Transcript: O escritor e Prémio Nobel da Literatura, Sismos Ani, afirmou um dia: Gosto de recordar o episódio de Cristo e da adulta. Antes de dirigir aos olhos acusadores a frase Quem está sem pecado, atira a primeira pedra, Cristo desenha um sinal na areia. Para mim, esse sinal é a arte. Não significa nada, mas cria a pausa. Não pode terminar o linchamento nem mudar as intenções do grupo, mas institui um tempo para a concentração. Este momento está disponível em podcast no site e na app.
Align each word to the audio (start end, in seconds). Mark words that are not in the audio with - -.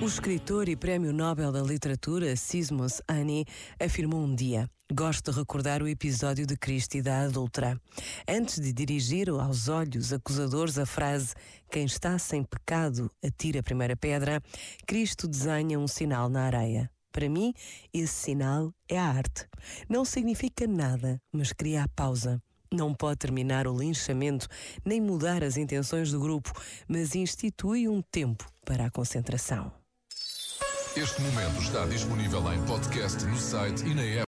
O 0.00 0.06
escritor 0.06 0.66
e 0.66 0.76
Prémio 0.76 1.12
Nobel 1.12 1.52
da 1.52 1.60
Literatura, 1.60 2.34
Sismos 2.36 3.02
Ani, 3.06 3.44
afirmou 3.78 4.20
um 4.20 4.34
dia: 4.34 4.70
Gosto 4.90 5.30
de 5.30 5.38
recordar 5.38 5.82
o 5.82 5.88
episódio 5.88 6.46
de 6.46 6.56
Cristo 6.56 6.96
e 6.96 7.02
da 7.02 7.20
adulta. 7.20 7.78
Antes 8.26 8.58
de 8.58 8.72
dirigir 8.72 9.28
aos 9.28 9.68
olhos 9.68 10.10
acusadores 10.12 10.78
a 10.78 10.86
frase 10.86 11.34
Quem 11.70 11.84
está 11.84 12.18
sem 12.18 12.42
pecado, 12.42 13.10
atira 13.22 13.60
a 13.60 13.62
primeira 13.62 13.94
pedra, 13.94 14.42
Cristo 14.86 15.28
desenha 15.28 15.78
um 15.78 15.86
sinal 15.86 16.30
na 16.30 16.44
areia. 16.44 16.90
Para 17.12 17.28
mim, 17.28 17.52
esse 17.92 18.14
sinal 18.14 18.72
é 18.88 18.98
a 18.98 19.04
arte. 19.04 19.46
Não 19.88 20.04
significa 20.04 20.66
nada, 20.66 21.20
mas 21.32 21.52
cria 21.52 21.84
a 21.84 21.88
pausa. 21.88 22.42
Não 22.76 22.92
pode 22.92 23.16
terminar 23.16 23.66
o 23.66 23.74
linchamento 23.74 24.46
nem 24.84 25.00
mudar 25.00 25.42
as 25.42 25.56
intenções 25.56 26.10
do 26.10 26.20
grupo, 26.20 26.52
mas 26.86 27.14
institui 27.14 27.88
um 27.88 28.02
tempo 28.02 28.44
para 28.66 28.84
a 28.84 28.90
concentração. 28.90 29.72
Este 30.94 31.22
momento 31.22 31.62
está 31.62 31.86
disponível 31.86 32.52
em 32.52 32.62
podcast 32.66 33.24
no 33.24 33.36
site 33.38 33.82
e 33.86 33.94
na 33.94 34.02
app. 34.02 34.24